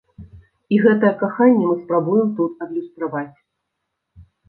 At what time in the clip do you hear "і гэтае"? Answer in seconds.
0.75-1.11